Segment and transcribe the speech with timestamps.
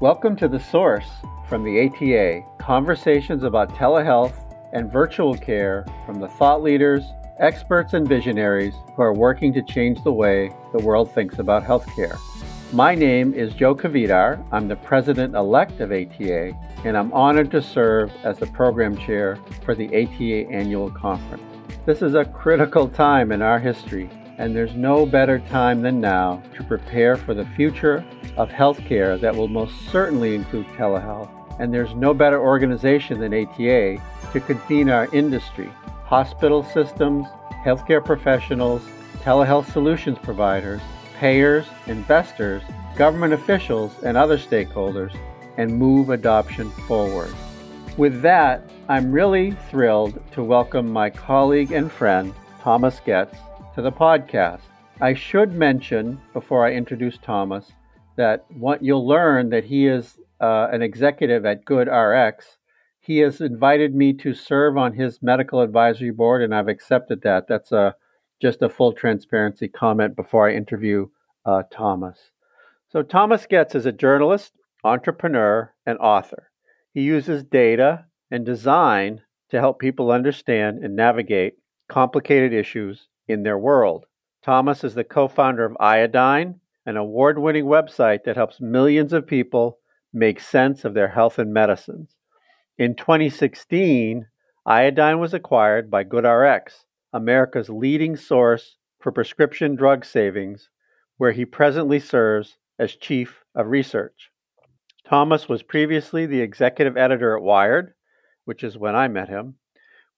[0.00, 1.10] Welcome to The Source
[1.46, 4.32] from the ATA conversations about telehealth
[4.72, 7.04] and virtual care from the thought leaders,
[7.38, 12.16] experts, and visionaries who are working to change the way the world thinks about healthcare.
[12.72, 14.42] My name is Joe Kvedar.
[14.50, 16.52] I'm the president elect of ATA,
[16.86, 21.42] and I'm honored to serve as the program chair for the ATA annual conference.
[21.84, 24.08] This is a critical time in our history,
[24.40, 28.02] and there's no better time than now to prepare for the future
[28.38, 31.28] of healthcare that will most certainly include telehealth.
[31.58, 33.98] And there's no better organization than ATA
[34.32, 35.70] to convene our industry,
[36.04, 37.26] hospital systems,
[37.66, 38.80] healthcare professionals,
[39.22, 40.80] telehealth solutions providers,
[41.18, 42.62] payers, investors,
[42.96, 45.14] government officials, and other stakeholders,
[45.58, 47.34] and move adoption forward.
[47.98, 52.32] With that, I'm really thrilled to welcome my colleague and friend,
[52.62, 53.36] Thomas Goetz,
[53.80, 54.60] to the podcast.
[55.00, 57.72] I should mention, before I introduce Thomas,
[58.16, 62.42] that what you'll learn that he is uh, an executive at GoodRx.
[63.00, 67.48] He has invited me to serve on his medical advisory board, and I've accepted that.
[67.48, 67.94] That's a
[68.38, 71.08] just a full transparency comment before I interview
[71.46, 72.32] uh, Thomas.
[72.90, 74.52] So, Thomas Goetz is a journalist,
[74.84, 76.50] entrepreneur, and author.
[76.92, 81.54] He uses data and design to help people understand and navigate
[81.88, 84.06] complicated issues in their world.
[84.42, 89.26] Thomas is the co founder of Iodine, an award winning website that helps millions of
[89.26, 89.78] people
[90.12, 92.16] make sense of their health and medicines.
[92.78, 94.26] In 2016,
[94.66, 100.70] Iodine was acquired by GoodRx, America's leading source for prescription drug savings
[101.16, 104.30] where he presently serves as Chief of Research.
[105.06, 107.92] Thomas was previously the executive editor at Wired,
[108.44, 109.56] which is when I met him,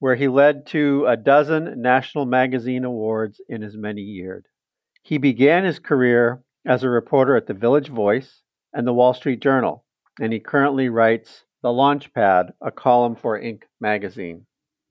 [0.03, 4.43] where he led to a dozen national magazine awards in as many years.
[5.01, 8.43] He began his career as a reporter at the Village Voice
[8.73, 9.85] and the Wall Street Journal,
[10.21, 13.63] and he currently writes The Launchpad, a column for Inc.
[13.81, 14.45] magazine.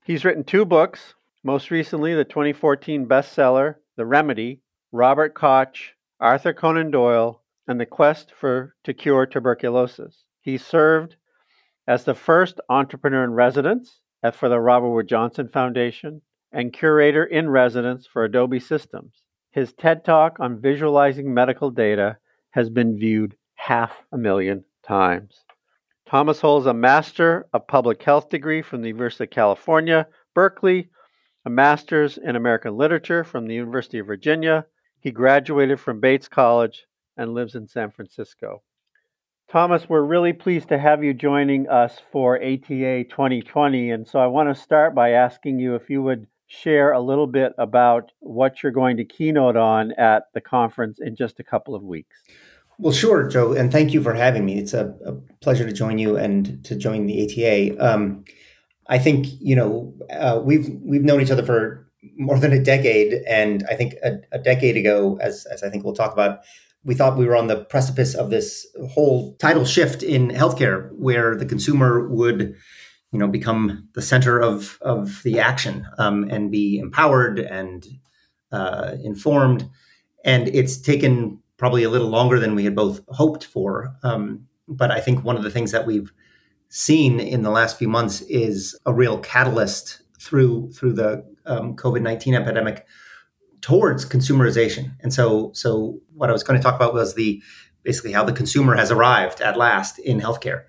[0.06, 4.62] He's written two books, most recently the 2014 bestseller, The Remedy
[4.94, 10.24] Robert Koch Arthur Conan Doyle, and the quest for to cure tuberculosis.
[10.40, 11.18] He served
[11.86, 14.00] as the first entrepreneur in residence
[14.34, 16.22] for the Robert Wood Johnson Foundation
[16.52, 19.24] and curator in residence for Adobe Systems.
[19.52, 22.18] His TED Talk on visualizing medical data
[22.52, 25.44] has been viewed half a million times.
[26.06, 30.90] Thomas holds a Master of Public Health degree from the University of California, Berkeley,
[31.46, 34.66] a Master's in American Literature from the University of Virginia,
[35.00, 36.86] he graduated from Bates College
[37.18, 38.62] and lives in San Francisco.
[39.52, 43.92] Thomas, we're really pleased to have you joining us for ATA 2020.
[43.92, 47.28] And so I want to start by asking you if you would share a little
[47.28, 51.76] bit about what you're going to keynote on at the conference in just a couple
[51.76, 52.16] of weeks.
[52.80, 54.58] Well, sure, Joe, and thank you for having me.
[54.58, 55.12] It's a, a
[55.42, 57.86] pleasure to join you and to join the ATA.
[57.86, 58.24] Um,
[58.88, 63.22] I think you know uh, we've we've known each other for more than a decade.
[63.28, 66.40] And I think a, a, decade ago, as, as I think we'll talk about,
[66.84, 71.36] we thought we were on the precipice of this whole tidal shift in healthcare where
[71.36, 72.56] the consumer would
[73.12, 77.88] you know become the center of of the action um, and be empowered and
[78.52, 79.70] uh, informed.
[80.24, 83.96] And it's taken probably a little longer than we had both hoped for.
[84.04, 86.12] Um, but i think one of the things that we've
[86.70, 92.02] seen in the last few months is a real catalyst through through the um, COVID
[92.02, 92.86] nineteen epidemic
[93.62, 94.92] towards consumerization.
[95.02, 97.42] And so, so what I was going to talk about was the
[97.84, 100.64] basically how the consumer has arrived at last in healthcare.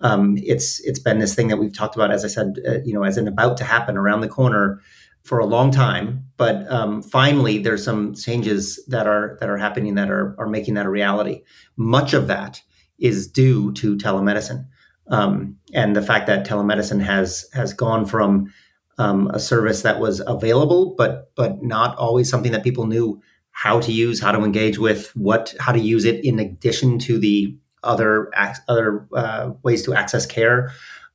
[0.00, 2.92] Um, it's it's been this thing that we've talked about, as I said, uh, you
[2.92, 4.80] know, as an about to happen around the corner
[5.22, 6.24] for a long time.
[6.36, 10.74] But um, finally, there's some changes that are that are happening that are are making
[10.74, 11.42] that a reality.
[11.76, 12.60] Much of that
[12.98, 14.66] is due to telemedicine
[15.08, 18.52] um, and the fact that telemedicine has has gone from
[18.98, 23.20] um, a service that was available, but but not always something that people knew
[23.50, 27.18] how to use, how to engage with, what how to use it in addition to
[27.18, 28.30] the other
[28.68, 30.72] other uh, ways to access care.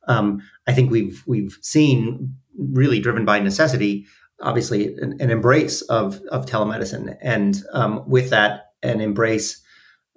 [0.08, 4.06] Um, I think we've we've seen really driven by necessity,
[4.40, 9.62] obviously an, an embrace of of telemedicine, and um, with that an embrace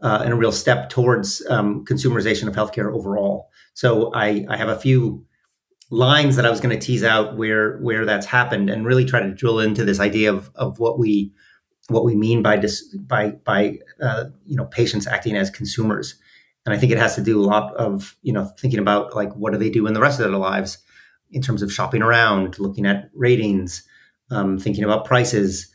[0.01, 3.49] uh, and a real step towards um, consumerization of healthcare overall.
[3.73, 5.25] So I, I have a few
[5.93, 9.21] lines that I was going to tease out where where that's happened and really try
[9.21, 11.31] to drill into this idea of of what we
[11.89, 16.15] what we mean by dis, by by uh, you know patients acting as consumers.
[16.65, 19.33] And I think it has to do a lot of you know thinking about like
[19.33, 20.79] what do they do in the rest of their lives
[21.31, 23.83] in terms of shopping around looking at ratings
[24.31, 25.71] um, thinking about prices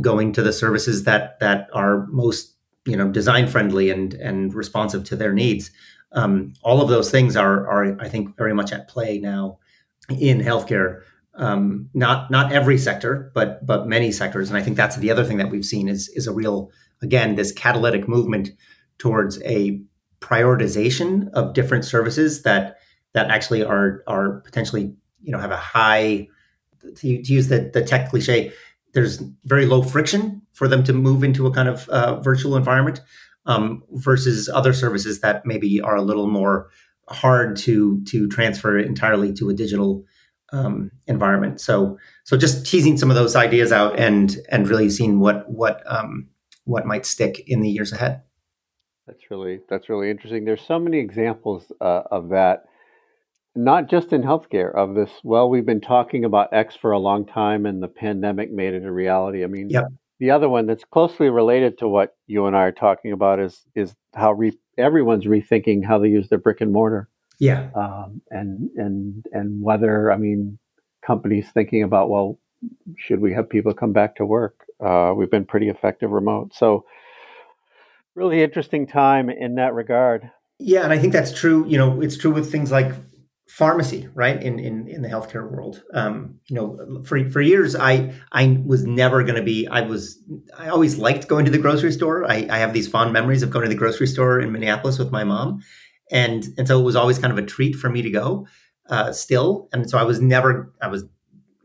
[0.00, 2.54] going to the services that that are most
[2.86, 5.70] you know design friendly and and responsive to their needs
[6.14, 9.58] Um, all of those things are, are, I think, very much at play now
[10.08, 11.02] in healthcare.
[11.36, 15.24] Um, not not every sector, but but many sectors, and I think that's the other
[15.24, 16.70] thing that we've seen is is a real
[17.02, 18.50] again this catalytic movement
[18.98, 19.80] towards a
[20.20, 22.76] prioritization of different services that
[23.14, 26.28] that actually are are potentially you know have a high
[26.96, 28.52] to, to use the, the tech cliche
[28.92, 33.00] there's very low friction for them to move into a kind of uh, virtual environment
[33.46, 36.70] um, versus other services that maybe are a little more
[37.08, 40.04] hard to to transfer entirely to a digital
[40.52, 41.60] um, environment.
[41.60, 45.82] So so just teasing some of those ideas out and and really seeing what what
[45.86, 46.28] um,
[46.64, 48.22] what might stick in the years ahead.
[49.06, 50.44] That's really that's really interesting.
[50.44, 52.64] There's so many examples uh, of that
[53.56, 57.24] not just in healthcare of this well we've been talking about x for a long
[57.24, 59.84] time and the pandemic made it a reality i mean yep.
[60.20, 63.62] The other one that's closely related to what you and i are talking about is
[63.74, 67.08] is how re- everyone's rethinking how they use their brick and mortar.
[67.38, 67.70] Yeah.
[67.74, 70.58] Um, and and and whether i mean
[71.04, 72.38] companies thinking about well
[72.96, 74.64] should we have people come back to work?
[74.82, 76.54] Uh, we've been pretty effective remote.
[76.54, 76.86] So
[78.14, 80.30] really interesting time in that regard.
[80.60, 82.92] Yeah and i think that's true you know it's true with things like
[83.48, 85.82] pharmacy right in in, in the healthcare world.
[85.92, 90.18] Um, you know for for years i i was never going to be i was
[90.58, 92.24] i always liked going to the grocery store.
[92.24, 95.10] I, I have these fond memories of going to the grocery store in minneapolis with
[95.10, 95.62] my mom.
[96.10, 98.46] And and so it was always kind of a treat for me to go
[98.88, 99.68] uh, still.
[99.72, 101.04] And so i was never i was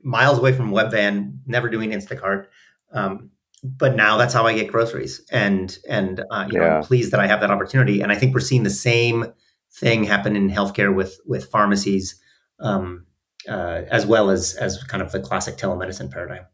[0.03, 2.47] miles away from webvan never doing instacart.
[2.91, 3.29] Um,
[3.63, 5.21] but now that's how i get groceries.
[5.31, 6.67] And and uh, you yeah.
[6.67, 8.01] know i'm pleased that i have that opportunity.
[8.01, 9.25] And i think we're seeing the same
[9.71, 12.19] thing happen in healthcare with with pharmacies,
[12.59, 13.05] um,
[13.47, 16.45] uh, as well as as kind of the classic telemedicine paradigm.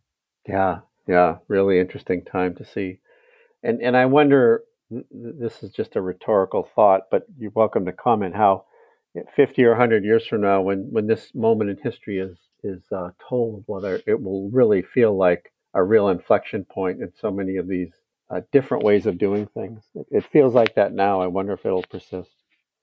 [0.47, 2.99] Yeah, yeah, really interesting time to see,
[3.63, 4.63] and and I wonder.
[5.09, 8.65] This is just a rhetorical thought, but you're welcome to comment how
[9.35, 13.09] 50 or 100 years from now, when when this moment in history is is uh,
[13.29, 17.67] told, whether it will really feel like a real inflection point in so many of
[17.67, 17.91] these
[18.29, 19.83] uh, different ways of doing things.
[19.93, 21.21] It, it feels like that now.
[21.21, 22.31] I wonder if it'll persist.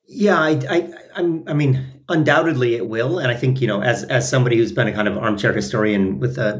[0.06, 4.04] Yeah, I, I, I'm, I mean, undoubtedly it will, and I think you know, as
[4.04, 6.58] as somebody who's been a kind of armchair historian with uh,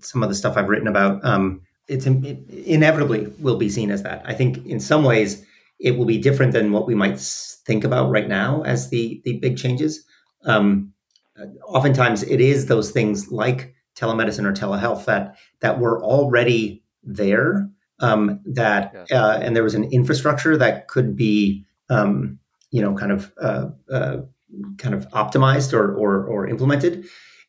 [0.00, 4.02] some of the stuff I've written about, um, it's it inevitably will be seen as
[4.02, 4.22] that.
[4.24, 5.44] I think in some ways
[5.80, 9.38] it will be different than what we might think about right now as the the
[9.38, 10.04] big changes.
[10.44, 10.92] Um,
[11.66, 17.68] oftentimes, it is those things like telemedicine or telehealth that that were already there.
[18.00, 22.40] Um, that uh, and there was an infrastructure that could be um,
[22.72, 24.16] you know kind of uh, uh,
[24.78, 27.06] kind of optimized or, or, or implemented.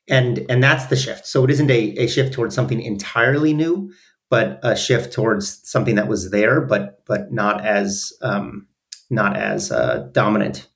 [0.07, 1.25] And and that's the shift.
[1.25, 3.91] So it isn't a, a shift towards something entirely new
[4.33, 8.67] but a shift towards something that was there but but not as um,
[9.11, 10.69] not as uh, dominant.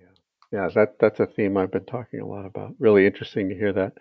[0.00, 0.06] Yeah.
[0.50, 2.74] yeah that that's a theme i've been talking a lot about.
[2.78, 3.92] Really interesting to hear that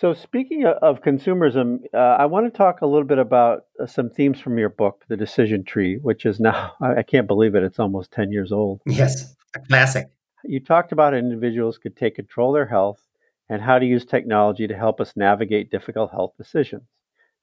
[0.00, 4.10] so, speaking of consumerism, uh, I want to talk a little bit about uh, some
[4.10, 7.80] themes from your book, The Decision Tree, which is now, I can't believe it, it's
[7.80, 8.80] almost 10 years old.
[8.86, 10.08] Yes, a classic.
[10.44, 13.02] You talked about individuals could take control of their health
[13.48, 16.84] and how to use technology to help us navigate difficult health decisions.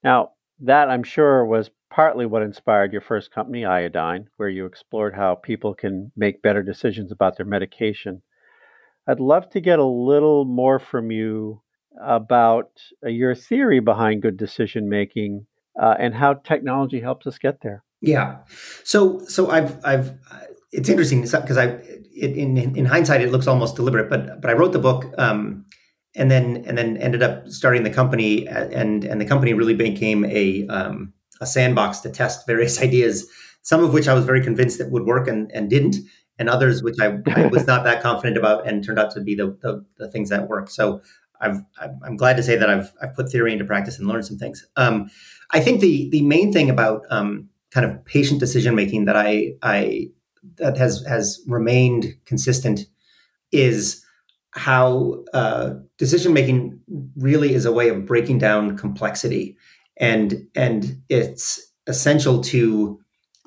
[0.02, 0.30] Now,
[0.60, 5.34] that I'm sure was partly what inspired your first company, Iodine, where you explored how
[5.34, 8.22] people can make better decisions about their medication.
[9.06, 11.60] I'd love to get a little more from you
[12.02, 12.70] about
[13.04, 15.46] uh, your theory behind good decision making
[15.80, 17.82] uh, and how technology helps us get there.
[18.00, 18.38] Yeah.
[18.84, 20.12] So so I've I've
[20.72, 24.54] it's interesting because I it, in in hindsight it looks almost deliberate, but but I
[24.54, 25.64] wrote the book um,
[26.14, 30.24] and then and then ended up starting the company and and the company really became
[30.24, 33.26] a um, a sandbox to test various ideas,
[33.62, 35.96] some of which I was very convinced that would work and and didn't,
[36.38, 39.34] and others which I, I was not that confident about and turned out to be
[39.34, 40.70] the, the, the things that work.
[40.70, 41.00] So
[41.46, 44.38] I've, I'm glad to say that I've, I've put theory into practice and learned some
[44.38, 44.66] things.
[44.76, 45.10] Um,
[45.50, 49.54] I think the the main thing about um, kind of patient decision making that I
[49.62, 50.10] I
[50.56, 52.80] that has has remained consistent
[53.52, 54.04] is
[54.52, 56.80] how uh, decision making
[57.16, 59.56] really is a way of breaking down complexity,
[59.98, 63.00] and and it's essential to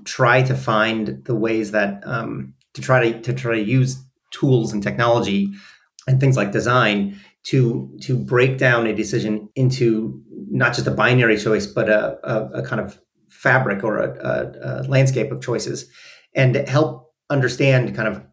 [0.05, 4.01] try to find the ways that um, to try to to try to use
[4.31, 5.51] tools and technology
[6.07, 11.37] and things like design to to break down a decision into not just a binary
[11.37, 15.89] choice, but a, a, a kind of fabric or a, a, landscape of choices,
[16.35, 18.23] and help understand kind of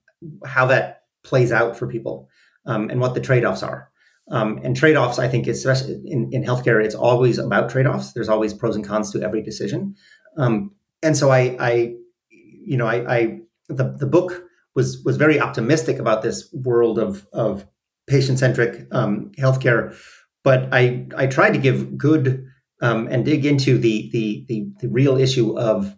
[0.44, 2.28] how that plays out for people
[2.66, 3.90] um, and what the trade offs are.
[4.30, 8.12] Um, and trade offs, I think, especially in, in healthcare, it's always about trade offs.
[8.12, 9.94] There's always pros and cons to every decision.
[10.36, 11.94] Um, and so I, I,
[12.30, 14.42] you know, I, I the, the book
[14.74, 17.66] was was very optimistic about this world of of
[18.06, 19.96] patient centric um, healthcare,
[20.44, 22.44] but I I tried to give good
[22.82, 25.94] um, and dig into the, the the the real issue of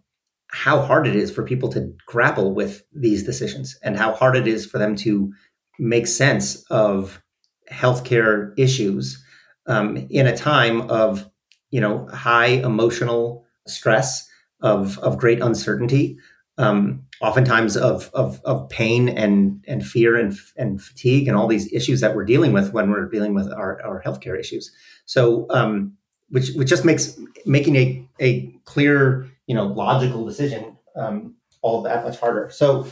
[0.50, 4.46] how hard it is for people to grapple with these decisions and how hard it
[4.46, 5.30] is for them to
[5.78, 7.22] make sense of
[7.70, 9.22] healthcare issues
[9.66, 11.28] um, in a time of
[11.70, 14.28] you know high emotional stress
[14.60, 16.18] of of great uncertainty.
[16.56, 21.72] Um, oftentimes of, of of pain and and fear and and fatigue and all these
[21.72, 24.72] issues that we're dealing with when we're dealing with our, our healthcare issues.
[25.04, 25.96] So um,
[26.30, 32.04] which which just makes making a a clear you know logical decision um, all that
[32.04, 32.50] much harder.
[32.50, 32.86] So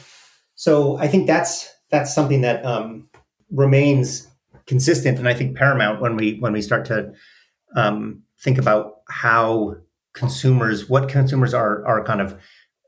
[0.55, 3.09] so I think that's that's something that um,
[3.51, 4.29] remains
[4.67, 7.13] consistent and I think paramount when we when we start to
[7.77, 9.77] um, think about how
[10.13, 12.37] consumers what consumers are are kind of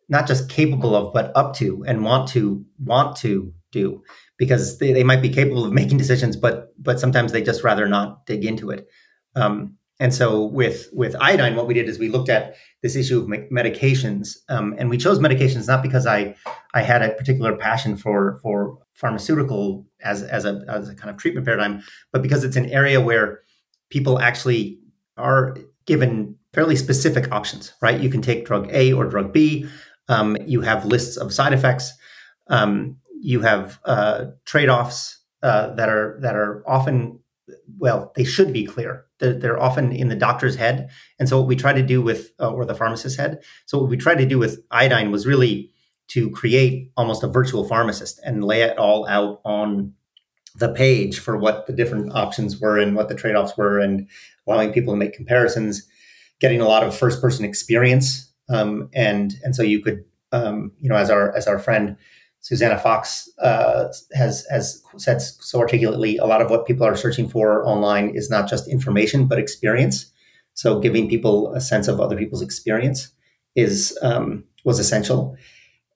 [0.09, 4.03] not just capable of but up to and want to want to do.
[4.39, 7.89] Because they, they might be capable of making decisions but but sometimes they just rather
[7.89, 8.87] not dig into it.
[9.35, 13.21] Um, and so with with iodine what we did is we looked at this issue
[13.21, 14.37] of medications.
[14.49, 16.35] Um, and we chose medications not because i
[16.75, 21.17] i had a particular passion for for pharmaceutical as as a as a kind of
[21.17, 23.41] treatment paradigm but because it's an area where
[23.91, 24.79] people actually
[25.17, 28.01] are given fairly specific options right?
[28.01, 29.69] You can take drug a or drug b
[30.09, 31.93] um, you have lists of side effects
[32.49, 37.21] um, you have uh, trade-offs uh, that are that are often
[37.79, 39.07] well, they should be clear.
[39.19, 40.91] They're, they're, often in the doctor's head.
[41.19, 43.43] And so what we try to do with, uh, or the pharmacist's head.
[43.67, 45.71] So what we tried to do with iodine was really
[46.09, 49.93] to create almost a virtual pharmacist and lay it all out on
[50.57, 54.09] the page for what the different options were and what the trade-offs were and
[54.47, 55.87] allowing people to make comparisons,
[56.41, 58.28] getting a lot of first-person experience.
[58.49, 61.97] Um, and, and so you could, um, you know, as our, as our friend,
[62.41, 66.17] Susannah Fox uh, has has said so articulately.
[66.19, 70.11] A lot of what people are searching for online is not just information, but experience.
[70.55, 73.11] So, giving people a sense of other people's experience
[73.55, 75.37] is um, was essential,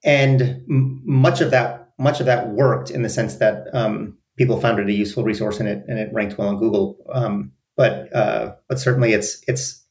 [0.05, 4.61] and m- much of that much of that worked in the sense that um, people
[4.61, 6.99] found it a useful resource and it and it ranked well on Google.
[7.13, 9.82] Um, but uh, but certainly, it's it's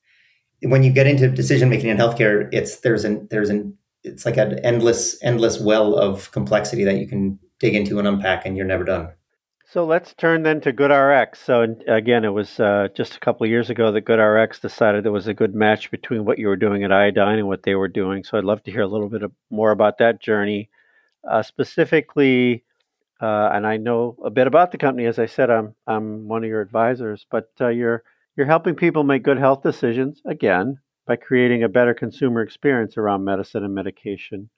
[0.64, 4.38] when you get into decision making in healthcare, it's there's an there's an it's like
[4.38, 8.66] an endless endless well of complexity that you can dig into and unpack and you're
[8.66, 9.10] never done
[9.72, 11.38] so let's turn then to GoodRx.
[11.38, 15.14] So again, it was uh, just a couple of years ago that GoodRx decided there
[15.14, 17.88] was a good match between what you were doing at Iodine and what they were
[17.88, 18.26] doing.
[18.26, 20.70] So I'd love to hear a little bit more about that journey,
[21.26, 22.66] uh, specifically.
[23.22, 25.06] Uh, and I know a bit about the company.
[25.06, 28.04] As I said, I'm I'm one of your advisors, but uh, you're
[28.42, 33.24] you're helping people make good health decisions again by creating a better consumer experience around
[33.24, 34.50] medicine and medication.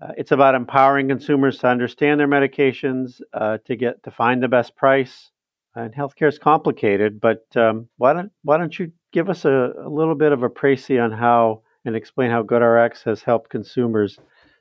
[0.00, 4.48] Uh, it's about empowering consumers to understand their medications, uh, to get to find the
[4.48, 5.30] best price.
[5.74, 9.90] And healthcare is complicated, but um, why don't why don't you give us a, a
[9.90, 14.18] little bit of a précis on how and explain how GoodRx has helped consumers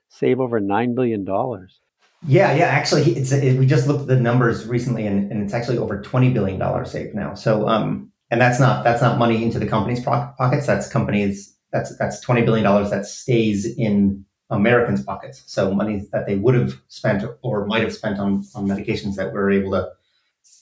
[0.09, 1.79] save over nine billion dollars?
[2.27, 2.65] Yeah, yeah.
[2.65, 6.01] Actually, it's it, we just looked at the numbers recently, and, and it's actually over
[6.01, 7.35] twenty billion dollars saved now.
[7.35, 10.67] So, um, and that's not that's not money into the company's pockets.
[10.67, 15.41] That's companies that's that's twenty billion dollars that stays in Americans' pockets.
[15.45, 19.31] So money that they would have spent or might have spent on on medications that
[19.31, 19.89] we're able to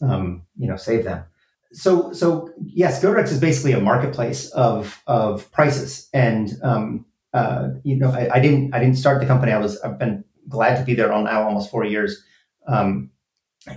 [0.08, 1.24] um, you know save them.
[1.72, 7.96] So so yes, GoodRx is basically a marketplace of of prices, and um, uh, you
[7.96, 9.52] know I, I, didn't I didn't start the company.
[9.52, 12.24] I was I've been glad to be there on now almost four years.
[12.68, 13.10] Um,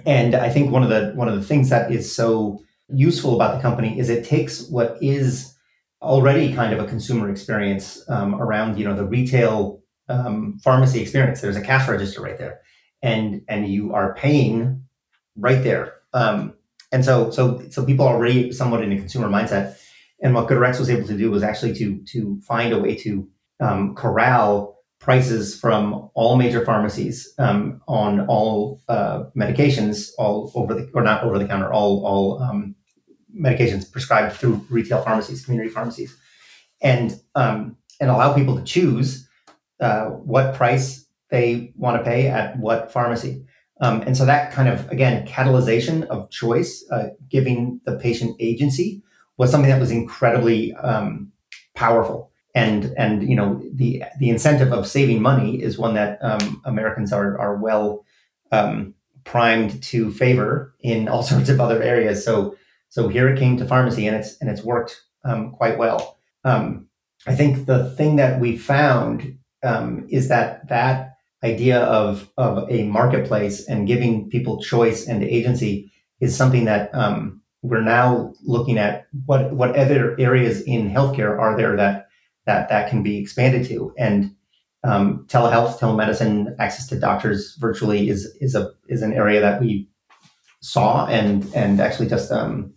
[0.05, 3.57] and I think one of the one of the things that is so useful about
[3.57, 5.55] the company is it takes what is
[6.03, 11.41] already kind of a consumer experience um, around you know the retail um, pharmacy experience.
[11.41, 12.61] There's a cash register right there,
[13.03, 14.83] and and you are paying
[15.37, 15.95] right there.
[16.13, 16.55] Um,
[16.93, 19.79] and so so so people are already somewhat in a consumer mindset.
[20.23, 23.29] And what GoodRx was able to do was actually to to find a way to
[23.61, 30.91] um, corral prices from all major pharmacies um, on all uh, medications, all over the
[30.95, 32.76] or not over the counter, all all um,
[33.39, 36.17] medications prescribed through retail pharmacies, community pharmacies,
[36.83, 39.29] and um, and allow people to choose
[39.81, 43.45] uh, what price they want to pay at what pharmacy.
[43.81, 49.03] Um, and so that kind of again catalyzation of choice, uh, giving the patient agency,
[49.37, 51.33] was something that was incredibly um,
[51.75, 52.31] powerful.
[52.55, 57.13] And and you know the the incentive of saving money is one that um, Americans
[57.13, 58.05] are are well
[58.51, 62.25] um, primed to favor in all sorts of other areas.
[62.25, 62.57] So
[62.89, 66.19] so here it came to pharmacy, and it's and it's worked um, quite well.
[66.45, 66.89] Um,
[67.27, 72.85] I think the thing that we found um, is that that idea of of a
[72.85, 79.07] marketplace and giving people choice and agency is something that um, we're now looking at.
[79.27, 82.09] What what other areas in healthcare are there that
[82.47, 83.93] that that can be expanded to?
[83.99, 84.35] And
[84.85, 89.89] um, telehealth, telemedicine, access to doctors virtually is is a is an area that we
[90.61, 92.73] saw and and actually just um,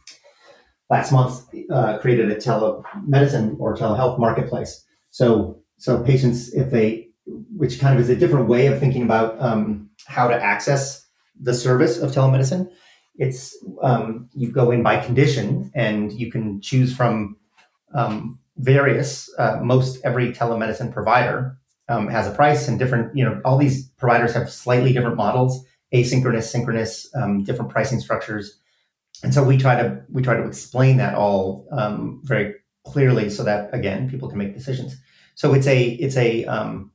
[0.90, 4.86] last month uh, created a telemedicine or telehealth marketplace.
[5.12, 7.08] So so patients, if they,
[7.56, 11.08] which kind of is a different way of thinking about um, how to access
[11.40, 12.70] the service of telemedicine.
[13.16, 17.38] It's um, you go in by condition, and you can choose from
[17.94, 19.30] um, various.
[19.38, 23.16] Uh, most every telemedicine provider um, has a price, and different.
[23.16, 28.60] You know, all these providers have slightly different models, asynchronous, synchronous, um, different pricing structures
[29.24, 33.44] and so we try to we try to explain that all um, very clearly so
[33.44, 34.98] that again people can make decisions.
[35.36, 36.92] So it's a it's a um,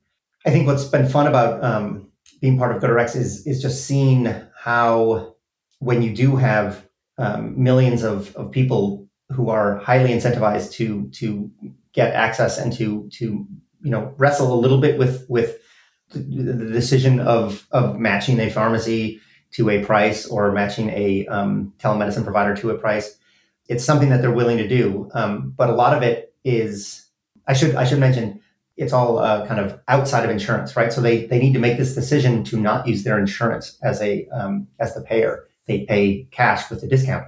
[0.47, 4.33] i think what's been fun about um, being part of GoodRx is is just seeing
[4.59, 5.35] how
[5.79, 6.87] when you do have
[7.19, 11.51] um, millions of, of people who are highly incentivized to to
[11.93, 13.47] get access and to to
[13.83, 15.59] you know wrestle a little bit with with
[16.11, 19.21] the, the decision of of matching a pharmacy
[19.55, 23.17] to a price or matching a um, telemedicine provider to a price.
[23.69, 27.07] It's something that they're willing to do, um, but a lot of it is.
[27.47, 28.41] I should I should mention
[28.77, 30.93] it's all uh, kind of outside of insurance, right?
[30.93, 34.27] So they they need to make this decision to not use their insurance as a
[34.29, 35.47] um, as the payer.
[35.67, 37.27] They pay cash with a discount,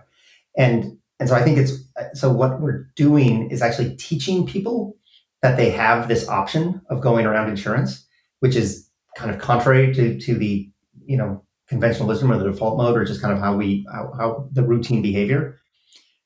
[0.57, 1.73] and and so I think it's
[2.15, 4.97] so what we're doing is actually teaching people
[5.43, 8.05] that they have this option of going around insurance,
[8.41, 10.69] which is kind of contrary to to the
[11.07, 14.13] you know conventional wisdom or the default mode or just kind of how we how,
[14.17, 15.59] how the routine behavior.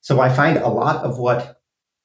[0.01, 1.61] So i find a lot of what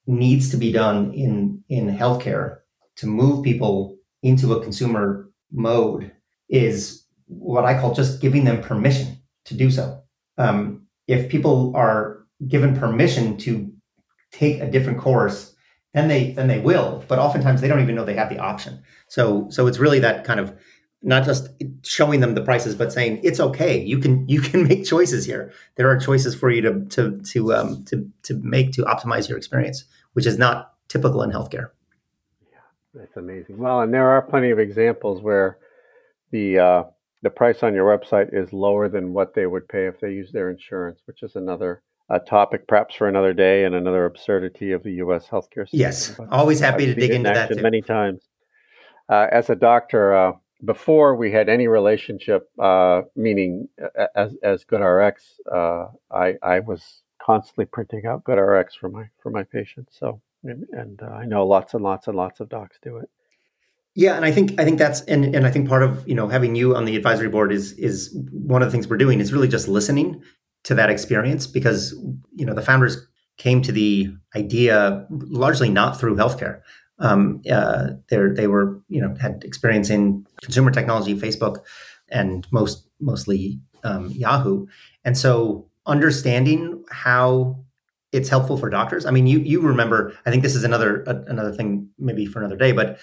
[0.07, 2.59] needs to be done in in healthcare
[2.97, 6.13] to move people into a consumer mode
[6.49, 10.03] is what i call just giving them permission to do so.
[10.39, 13.73] Um, if people are given permission to
[14.33, 15.55] take a different course
[15.95, 18.83] then they then they will but oftentimes they don't even know they have the option.
[19.09, 20.55] So so it's really that kind of
[21.07, 21.49] not just
[21.85, 23.81] showing them the prices, but saying it's okay.
[23.81, 25.53] You can you can make choices here.
[25.77, 29.39] There are choices for you to to to um, to to make to optimize your
[29.39, 31.71] experience, which is not typical in healthcare.
[32.51, 32.59] Yeah,
[32.93, 33.57] that's amazing.
[33.57, 35.59] Well, and there are plenty of examples where
[36.33, 36.83] the uh,
[37.23, 40.33] the price on your website is lower than what they would pay if they use
[40.33, 44.83] their insurance, which is another a topic perhaps for another day and another absurdity of
[44.83, 45.29] the U.S.
[45.29, 45.81] healthcare system.
[45.81, 48.23] Yes, but always happy to dig into that many times.
[49.09, 50.33] Uh, as a doctor, uh,
[50.65, 53.69] before we had any relationship, uh, meaning
[54.15, 55.15] as as GoodRx,
[55.53, 59.97] uh, I I was constantly printing out GoodRx for my for my patients.
[59.99, 63.11] So and, and uh, I know lots and lots and lots of docs do it.
[63.95, 66.29] Yeah, and I think I think that's and and I think part of you know
[66.29, 69.33] having you on the advisory board is is one of the things we're doing is
[69.33, 70.23] really just listening
[70.65, 71.95] to that experience because
[72.35, 73.07] you know the founders
[73.39, 76.61] came to the idea largely not through healthcare
[76.99, 81.59] um, uh, they were you know had experience in consumer technology, Facebook,
[82.09, 84.67] and most mostly um, Yahoo,
[85.05, 87.65] and so understanding how
[88.13, 89.07] it's helpful for doctors.
[89.07, 90.15] I mean, you you remember.
[90.25, 92.99] I think this is another another thing maybe for another day, but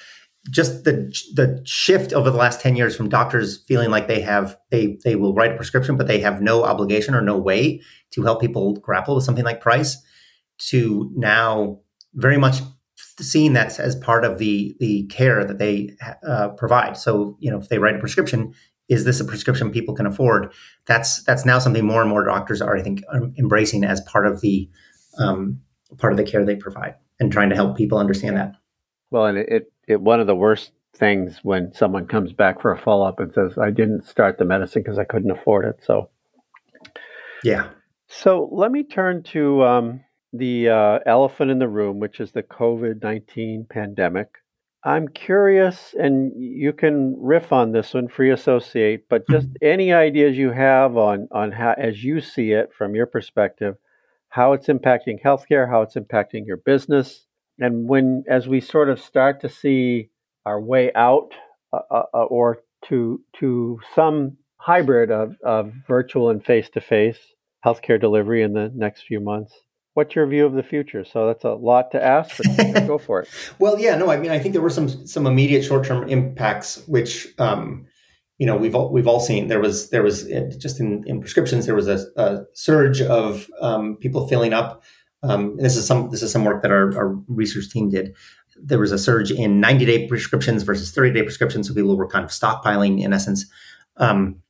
[0.49, 0.93] just the
[1.36, 5.15] the shift over the last 10 years from doctors feeling like they have they they
[5.15, 8.73] will write a prescription but they have no obligation or no way to help people
[8.73, 10.03] grapple with something like price
[10.58, 11.79] to now
[12.15, 12.58] very much
[13.19, 15.95] seeing that as part of the the care that they
[16.28, 16.97] uh, provide.
[16.97, 18.54] So you know, if they write a prescription,
[18.89, 20.54] is this a prescription people can afford?
[20.86, 23.04] That's that's now something more and more doctors are, I think,
[23.38, 24.69] embracing as part of the
[25.17, 25.62] um,
[25.97, 28.56] part of the care they provide and trying to help people understand that.
[29.12, 32.78] Well, and it, it one of the worst things when someone comes back for a
[32.78, 36.10] follow up and says, "I didn't start the medicine because I couldn't afford it." So,
[37.43, 37.69] yeah.
[38.08, 40.02] So let me turn to um,
[40.34, 44.30] the uh, elephant in the room, which is the COVID 19 pandemic.
[44.86, 49.65] I'm curious, and you can riff on this one, free associate, but just mm-hmm.
[49.65, 53.78] any ideas you have on, on how, as you see it from your perspective,
[54.28, 57.26] how it's impacting healthcare, how it's impacting your business.
[57.60, 60.10] And when, as we sort of start to see
[60.46, 61.34] our way out
[61.72, 67.19] uh, uh, uh or to, to some hybrid of, of virtual and face to face
[67.65, 69.54] healthcare delivery in the next few months,
[69.93, 71.06] what's your view of the future?
[71.06, 73.29] So that's a lot to ask, but go for it.
[73.60, 76.86] Well, yeah, no, I mean, I think there were some some immediate short term impacts,
[76.88, 77.86] which um,
[78.38, 79.47] you know we've all, we've all seen.
[79.47, 80.25] There was there was
[80.58, 84.84] just in, in prescriptions there was a, a surge of um, people filling up.
[85.21, 88.15] Um, this is some this is some work that our, our research team did
[88.62, 91.67] there was a surge in 90 day prescriptions versus 30 day prescriptions.
[91.67, 93.45] So people were kind of stockpiling in essence.
[93.97, 94.41] Um,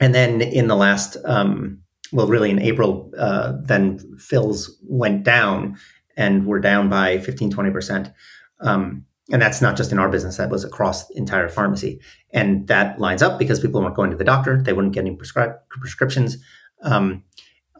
[0.00, 1.80] and then in the last, um,
[2.12, 5.76] well, really in April, uh, then fills went down
[6.16, 8.12] and were down by 15, 20%.
[8.60, 12.00] Um, and that's not just in our business, that was across the entire pharmacy.
[12.32, 15.56] And that lines up because people weren't going to the doctor, they weren't getting prescri-
[15.68, 16.38] prescriptions.
[16.82, 17.24] Um,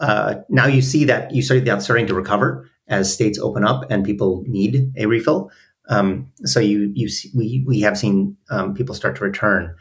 [0.01, 3.91] uh, now you see that you see that starting to recover as states open up
[3.91, 5.51] and people need a refill.
[5.89, 9.75] Um, so you you see, we we have seen um, people start to return,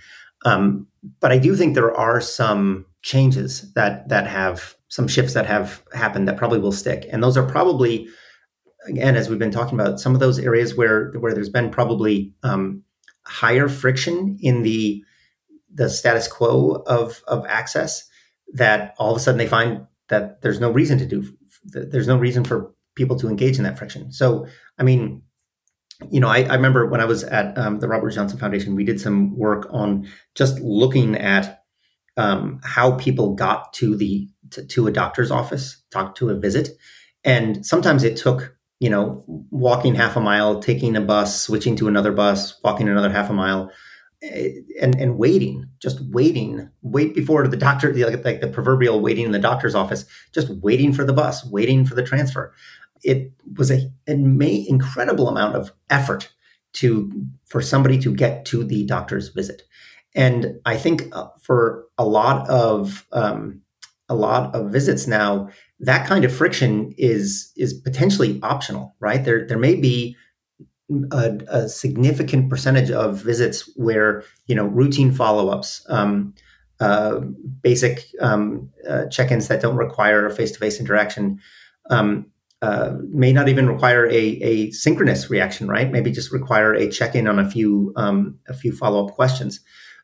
[0.45, 0.87] um,
[1.19, 5.81] but I do think there are some changes that that have some shifts that have
[5.93, 8.09] happened that probably will stick, and those are probably
[8.85, 12.33] again as we've been talking about some of those areas where where there's been probably
[12.43, 12.83] um,
[13.25, 15.01] higher friction in the
[15.73, 18.05] the status quo of of access
[18.53, 21.23] that all of a sudden they find that there's no reason to do
[21.63, 24.11] there's no reason for people to engage in that friction.
[24.11, 25.21] So I mean
[26.11, 28.83] you know, I, I, remember when I was at um, the Robert Johnson Foundation, we
[28.83, 31.63] did some work on just looking at
[32.17, 36.69] um, how people got to the to, to, a doctor's office, talk to a visit,
[37.23, 41.87] and sometimes it took you know walking half a mile, taking a bus, switching to
[41.87, 43.71] another bus, walking another half a mile,
[44.23, 44.49] eh,
[44.81, 49.31] and and waiting, just waiting, wait before the doctor, like, like the proverbial waiting in
[49.31, 52.53] the doctor's office, just waiting for the bus, waiting for the transfer.
[53.03, 56.33] It was a, an incredible amount of effort
[56.73, 57.11] to
[57.45, 59.63] for somebody to get to the doctor's visit
[60.17, 63.61] and i think uh, for a lot of um,
[64.09, 65.47] a lot of visits now
[65.79, 70.17] that kind of friction is is potentially optional right there there may be
[71.11, 76.33] a, a significant percentage of visits where you know routine follow-ups um,
[76.79, 77.19] uh,
[77.61, 81.39] basic um, uh, check-ins that don't require a face-to-face interaction
[81.89, 82.25] um,
[82.61, 85.91] uh, may not even require a, a synchronous reaction, right?
[85.91, 89.59] Maybe just require a check in on a few um, a few follow up questions.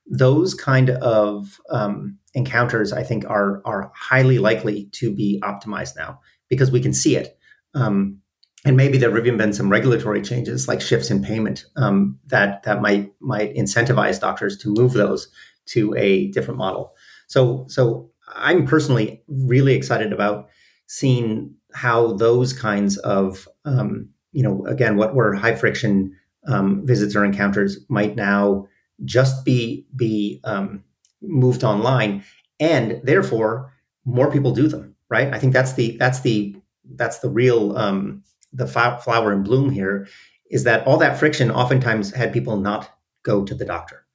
[0.06, 6.20] Those kind of um, encounters, I think, are are highly likely to be optimized now
[6.50, 7.38] because we can see it.
[7.74, 8.20] Um,
[8.66, 12.64] and maybe there have even been some regulatory changes, like shifts in payment, um, that
[12.64, 15.28] that might might incentivize doctors to move those
[15.66, 16.94] to a different model.
[17.28, 20.50] So, so I'm personally really excited about
[20.88, 26.16] seeing how those kinds of um, you know again what were high friction
[26.48, 28.68] um, visits or encounters might now
[29.06, 30.84] just be be um,
[31.22, 32.24] moved online
[32.60, 33.74] and therefore
[34.06, 35.32] more people do them right?
[35.32, 36.56] I think that's the that's the
[36.96, 40.08] that's the real um, the flower and bloom here
[40.50, 42.90] is that all that friction oftentimes had people not
[43.22, 44.06] go to the doctor.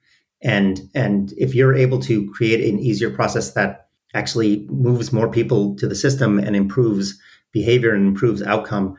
[0.42, 5.76] And and if you're able to create an easier process that actually moves more people
[5.76, 7.16] to the system and improves
[7.52, 8.96] behavior and improves outcome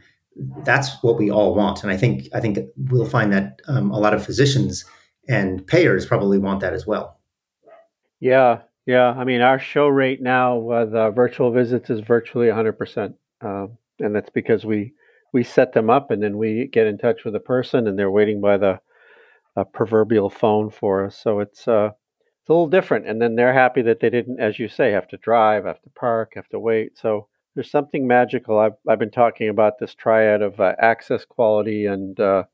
[0.63, 1.83] that's what we all want.
[1.83, 4.85] And i think i think we'll find that um, a lot of physicians
[5.29, 7.19] and payers probably want that as well.
[8.19, 9.11] Yeah yeah.
[9.11, 13.67] I mean our show rate now with uh, virtual visits is virtually 100% uh,
[13.99, 14.93] and that's because we
[15.31, 18.09] we set them up and then we get in touch with the person and they're
[18.09, 18.79] waiting by the
[19.55, 21.15] uh, proverbial phone for us.
[21.15, 21.91] So it's uh
[22.41, 25.07] it's a little different and then they're happy that they didn't as you say have
[25.09, 26.97] to drive have to park have to wait.
[26.97, 28.57] So there's something magical.
[28.57, 32.45] I've I've been talking about this triad of uh, access, quality, and uh,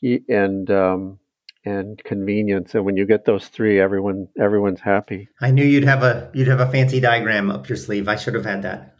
[0.00, 1.18] and um,
[1.64, 2.74] and convenience.
[2.74, 5.28] And when you get those three, everyone everyone's happy.
[5.40, 8.08] I knew you'd have a you'd have a fancy diagram up your sleeve.
[8.08, 8.96] I should have had that.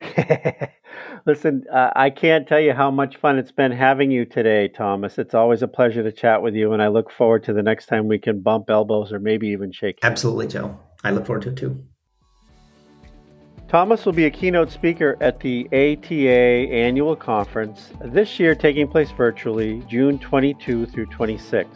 [1.26, 5.18] Listen, uh, I can't tell you how much fun it's been having you today, Thomas.
[5.18, 7.86] It's always a pleasure to chat with you, and I look forward to the next
[7.86, 9.98] time we can bump elbows or maybe even shake.
[10.02, 10.12] Hands.
[10.12, 10.78] Absolutely, Joe.
[11.02, 11.84] I look forward to it too.
[13.68, 19.10] Thomas will be a keynote speaker at the ATA annual conference, this year taking place
[19.10, 21.68] virtually June 22 through 26.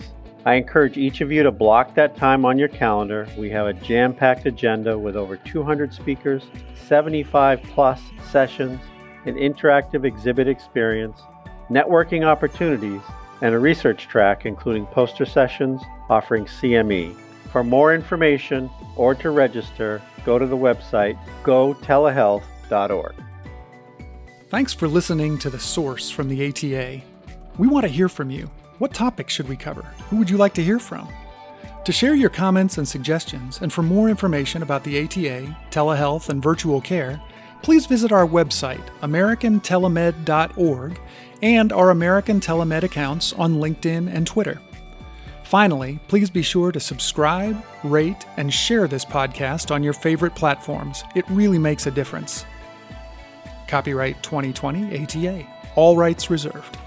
[0.47, 3.29] I encourage each of you to block that time on your calendar.
[3.37, 6.45] We have a jam packed agenda with over 200 speakers,
[6.87, 8.01] 75 plus
[8.31, 8.81] sessions,
[9.27, 11.21] an interactive exhibit experience,
[11.69, 13.03] networking opportunities,
[13.43, 17.15] and a research track including poster sessions offering CME.
[17.53, 23.15] For more information or to register, go to the website gotelehealth.org.
[24.49, 27.01] Thanks for listening to The Source from the ATA.
[27.59, 28.51] We want to hear from you.
[28.79, 29.83] What topics should we cover?
[30.11, 31.09] Who would you like to hear from?
[31.85, 36.43] To share your comments and suggestions, and for more information about the ATA, telehealth, and
[36.43, 37.21] virtual care,
[37.63, 41.01] please visit our website, americantelemed.org,
[41.43, 44.61] and our American Telemed accounts on LinkedIn and Twitter.
[45.53, 51.05] Finally, please be sure to subscribe, rate, and share this podcast on your favorite platforms.
[51.15, 52.47] It really makes a difference.
[53.69, 55.47] Copyright 2020 ATA.
[55.77, 56.79] All rights reserved.